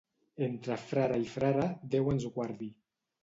[0.45, 1.67] Entre frare i frare,
[1.97, 2.73] Déu ens guardi.